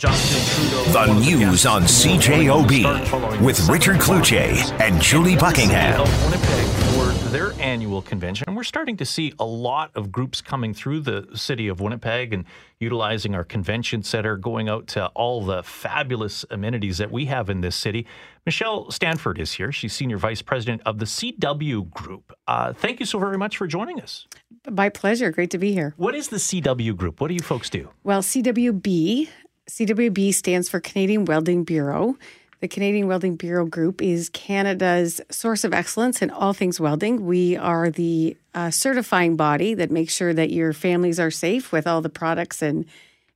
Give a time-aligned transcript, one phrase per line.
[0.00, 6.02] The news on CJOB with Richard Cloutier and Julie Buckingham.
[6.22, 8.44] Winnipeg for their annual convention.
[8.46, 12.32] And we're starting to see a lot of groups coming through the city of Winnipeg
[12.32, 12.44] and
[12.78, 17.60] utilizing our convention center, going out to all the fabulous amenities that we have in
[17.60, 18.06] this city.
[18.46, 19.72] Michelle Stanford is here.
[19.72, 22.32] She's Senior Vice President of the CW Group.
[22.46, 24.28] Uh, thank you so very much for joining us.
[24.70, 25.32] My pleasure.
[25.32, 25.94] Great to be here.
[25.96, 27.20] What is the CW Group?
[27.20, 27.90] What do you folks do?
[28.04, 29.28] Well, CWB
[29.68, 32.16] CWB stands for Canadian Welding Bureau.
[32.60, 37.26] The Canadian Welding Bureau Group is Canada's source of excellence in all things welding.
[37.26, 41.86] We are the uh, certifying body that makes sure that your families are safe with
[41.86, 42.86] all the products and,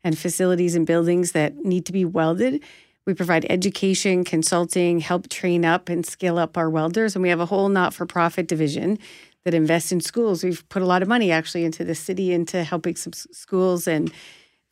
[0.02, 2.62] and facilities and buildings that need to be welded.
[3.04, 7.14] We provide education, consulting, help train up and scale up our welders.
[7.14, 8.98] And we have a whole not for profit division
[9.44, 10.42] that invests in schools.
[10.42, 14.10] We've put a lot of money actually into the city, into helping some schools and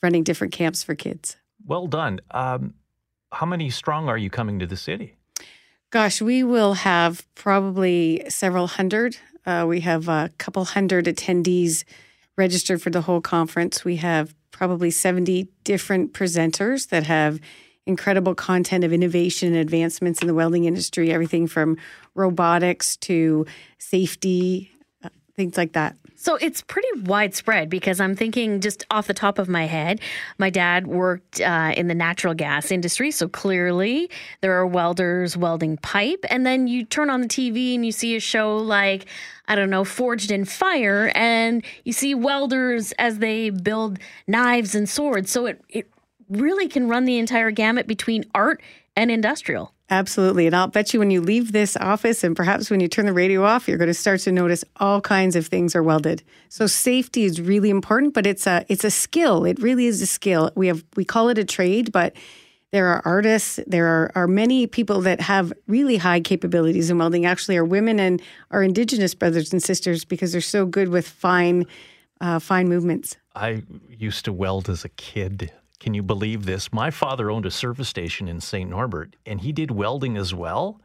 [0.03, 1.37] running different camps for kids.
[1.67, 2.21] Well done.
[2.31, 2.75] Um,
[3.33, 5.15] how many strong are you coming to the city?
[5.91, 9.17] Gosh, we will have probably several hundred.
[9.45, 11.85] Uh, we have a couple hundred attendees
[12.37, 13.85] registered for the whole conference.
[13.85, 17.41] We have probably 70 different presenters that have
[17.87, 21.77] incredible content of innovation and advancements in the welding industry, everything from
[22.15, 23.47] robotics to
[23.79, 24.71] safety,
[25.41, 25.97] things like that.
[26.17, 30.03] So it's pretty widespread because I'm thinking just off the top of my head,
[30.37, 33.11] my dad worked uh, in the natural gas industry.
[33.11, 34.11] So clearly
[34.43, 36.27] there are welders welding pipe.
[36.29, 39.07] And then you turn on the TV and you see a show like,
[39.49, 44.87] I don't know, Forged in Fire, and you see welders as they build knives and
[44.87, 45.31] swords.
[45.31, 45.91] So it, it
[46.29, 48.61] really can run the entire gamut between art
[48.97, 49.75] and industrial.
[49.91, 50.47] Absolutely.
[50.47, 53.13] And I'll bet you when you leave this office and perhaps when you turn the
[53.13, 56.23] radio off, you're going to start to notice all kinds of things are welded.
[56.49, 59.45] So safety is really important, but it's a it's a skill.
[59.45, 60.53] It really is a skill.
[60.55, 62.15] We have we call it a trade, but
[62.73, 67.27] there are artists, there are, are many people that have really high capabilities in welding,
[67.27, 71.67] actually are women and our indigenous brothers and sisters because they're so good with fine
[72.21, 73.17] uh, fine movements.
[73.35, 75.51] I used to weld as a kid
[75.81, 76.73] can you believe this?
[76.73, 78.69] My father owned a service station in St.
[78.69, 80.81] Norbert, and he did welding as well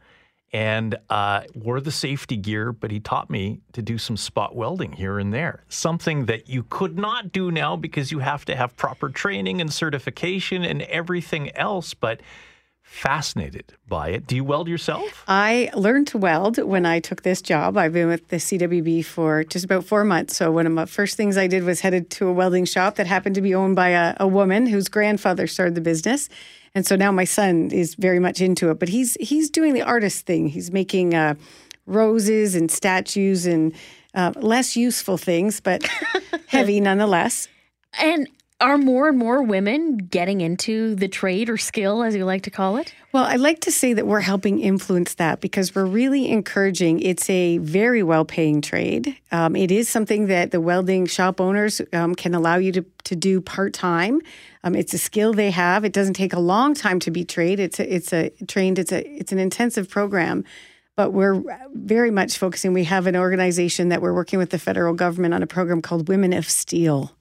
[0.52, 4.92] and uh, wore the safety gear, but he taught me to do some spot welding
[4.92, 5.64] here and there.
[5.68, 9.70] Something that you could not do now because you have to have proper training and
[9.70, 11.92] certification and everything else.
[11.92, 12.22] But
[12.86, 14.26] fascinated by it.
[14.26, 15.24] Do you weld yourself?
[15.28, 17.76] I learned to weld when I took this job.
[17.76, 20.36] I've been with the CWB for just about four months.
[20.36, 23.06] So one of my first things I did was headed to a welding shop that
[23.06, 26.28] happened to be owned by a, a woman whose grandfather started the business.
[26.74, 29.82] And so now my son is very much into it, but he's he's doing the
[29.82, 30.48] artist thing.
[30.48, 31.34] He's making uh,
[31.86, 33.74] roses and statues and
[34.14, 35.86] uh, less useful things, but
[36.46, 37.48] heavy nonetheless.
[37.98, 42.42] And are more and more women getting into the trade or skill, as you like
[42.42, 42.94] to call it?
[43.12, 47.00] Well, I like to say that we're helping influence that because we're really encouraging.
[47.00, 49.16] It's a very well paying trade.
[49.30, 53.16] Um, it is something that the welding shop owners um, can allow you to, to
[53.16, 54.20] do part time.
[54.64, 55.84] Um, it's a skill they have.
[55.84, 57.60] It doesn't take a long time to be trained.
[57.60, 58.78] It's a, it's a trained.
[58.78, 60.44] It's a it's an intensive program
[60.96, 61.42] but we're
[61.74, 62.72] very much focusing.
[62.72, 66.08] We have an organization that we're working with the federal government on a program called
[66.08, 67.15] Women of Steel.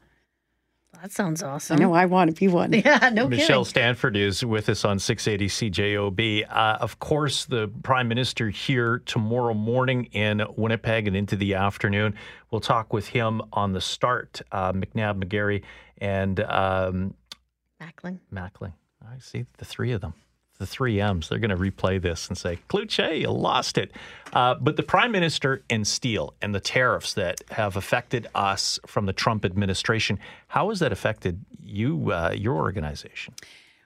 [1.05, 1.77] That sounds awesome.
[1.77, 2.73] I know I want to be one.
[2.85, 3.65] Yeah, no Michelle kidding.
[3.65, 6.47] Stanford is with us on 680 CJOB.
[6.49, 12.15] Uh, of course, the Prime Minister here tomorrow morning in Winnipeg and into the afternoon.
[12.49, 14.41] We'll talk with him on the start.
[14.51, 15.61] Uh, McNabb, McGarry,
[15.99, 17.13] and um,
[17.79, 18.17] Mackling.
[18.33, 18.73] Mackling.
[19.07, 20.15] I see the three of them
[20.57, 21.29] the three M's.
[21.29, 23.91] They're going to replay this and say, Cloutier, you lost it.
[24.33, 29.05] Uh, but the prime minister and steel and the tariffs that have affected us from
[29.05, 33.33] the Trump administration, how has that affected you, uh, your organization?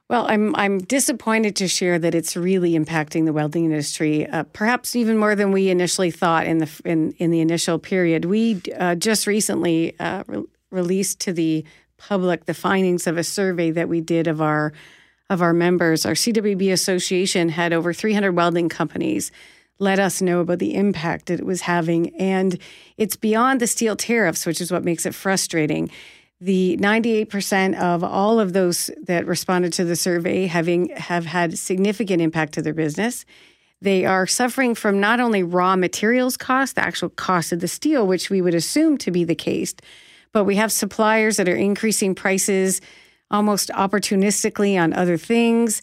[0.09, 4.95] Well, I'm I'm disappointed to share that it's really impacting the welding industry, uh, perhaps
[4.95, 8.25] even more than we initially thought in the in, in the initial period.
[8.25, 11.63] We uh, just recently uh, re- released to the
[11.97, 14.73] public the findings of a survey that we did of our
[15.29, 16.05] of our members.
[16.05, 19.31] Our CWB association had over 300 welding companies
[19.79, 22.15] let us know about the impact that it was having.
[22.17, 22.57] And
[22.97, 25.89] it's beyond the steel tariffs, which is what makes it frustrating.
[26.41, 32.21] The 98% of all of those that responded to the survey having have had significant
[32.21, 33.25] impact to their business.
[33.81, 38.05] They are suffering from not only raw materials cost, the actual cost of the steel,
[38.05, 39.73] which we would assume to be the case,
[40.33, 42.81] but we have suppliers that are increasing prices
[43.31, 45.81] almost opportunistically on other things.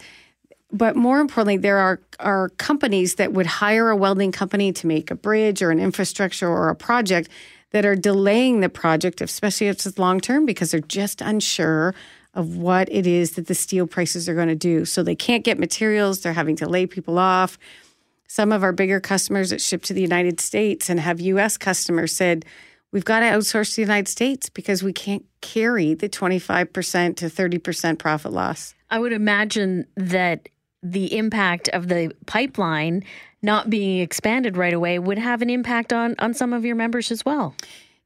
[0.72, 5.10] But more importantly, there are, are companies that would hire a welding company to make
[5.10, 7.28] a bridge or an infrastructure or a project
[7.70, 11.94] that are delaying the project, especially if it's long term, because they're just unsure
[12.34, 14.84] of what it is that the steel prices are going to do.
[14.84, 17.58] So they can't get materials, they're having to lay people off.
[18.28, 22.14] Some of our bigger customers that ship to the United States and have US customers
[22.14, 22.44] said,
[22.92, 27.26] we've got to outsource to the United States because we can't carry the 25% to
[27.26, 28.74] 30% profit loss.
[28.90, 30.48] I would imagine that
[30.82, 33.04] the impact of the pipeline
[33.42, 37.10] not being expanded right away would have an impact on on some of your members
[37.10, 37.54] as well.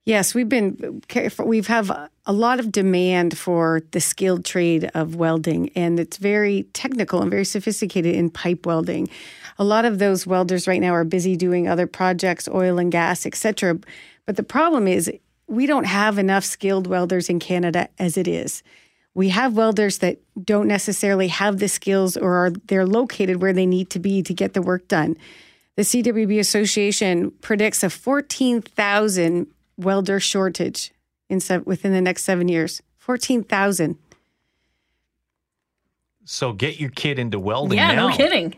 [0.05, 1.03] Yes, we've been
[1.45, 1.91] we've have
[2.27, 7.31] a lot of demand for the skilled trade of welding and it's very technical and
[7.31, 9.09] very sophisticated in pipe welding.
[9.59, 13.27] A lot of those welders right now are busy doing other projects, oil and gas,
[13.27, 13.79] etc.
[14.27, 15.11] But the problem is
[15.51, 18.63] we don't have enough skilled welders in Canada as it is.
[19.15, 23.67] We have welders that don't necessarily have the skills or are they're located where they
[23.67, 25.17] need to be to get the work done.
[25.77, 30.93] The CWB Association predicts a 14,000 welder shortage
[31.29, 32.81] in se- within the next 7 years.
[32.99, 33.97] 14,000.
[36.25, 38.09] So get your kid into welding Yeah, now.
[38.09, 38.55] no kidding.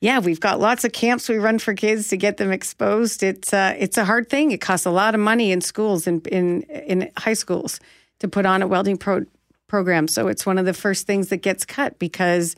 [0.00, 3.22] Yeah, we've got lots of camps we run for kids to get them exposed.
[3.22, 4.52] It's uh, it's a hard thing.
[4.52, 7.80] It costs a lot of money in schools in in in high schools
[8.20, 9.26] to put on a welding pro-
[9.66, 10.06] program.
[10.06, 12.54] So it's one of the first things that gets cut because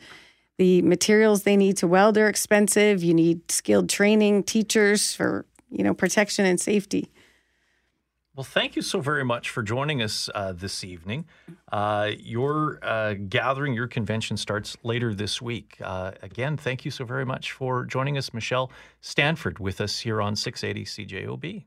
[0.57, 3.03] the materials they need to weld are expensive.
[3.03, 7.09] You need skilled training teachers for you know protection and safety.
[8.35, 11.25] Well, thank you so very much for joining us uh, this evening.
[11.69, 15.77] Uh, your uh, gathering, your convention starts later this week.
[15.83, 20.21] Uh, again, thank you so very much for joining us, Michelle Stanford, with us here
[20.21, 21.65] on 680 CJOB.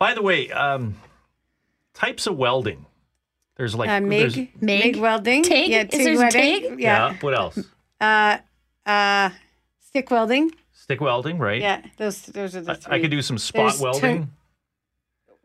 [0.00, 0.96] By the way, um,
[1.94, 2.84] types of welding.
[3.56, 4.96] There's like Uh, there's- MIG, MIG?
[4.96, 5.70] welding, TIG?
[5.70, 6.40] yeah, Is TIG there welding,
[6.70, 6.80] TIG?
[6.80, 7.58] yeah, What else?
[8.00, 8.38] Uh,
[8.84, 9.30] uh,
[9.80, 11.60] stick welding, Stick welding, right?
[11.60, 11.82] yeah.
[11.98, 12.96] Those those are the I, three.
[12.96, 14.30] I could do some spot There's welding.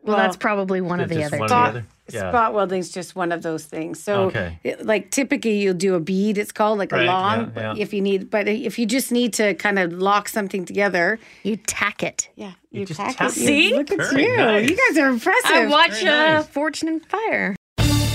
[0.04, 1.54] Two- Well, that's probably one of the Just other one two.
[1.54, 1.86] the spot, other?
[2.12, 2.30] Yeah.
[2.30, 4.02] spot welding is just one of those things.
[4.02, 4.58] So, Okay.
[4.62, 6.36] it- like typically, you'll do a bead.
[6.36, 7.52] It's called like Right, a long.
[7.56, 7.82] yeah, yeah.
[7.82, 11.56] If you need, but if you just need to kind of lock something together, You
[11.56, 12.28] tack it.
[12.36, 13.36] yeah, You you, just tack tap it.
[13.36, 13.40] it.
[13.40, 13.74] You- See?
[13.74, 14.36] look at Very you.
[14.36, 14.68] nice.
[14.70, 15.50] You guys are impressive.
[15.56, 16.46] I watch Very uh, nice.
[16.48, 17.56] Forged in Fire.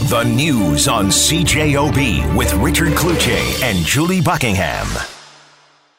[0.09, 4.87] The news on CJOB with Richard Cloutier and Julie Buckingham.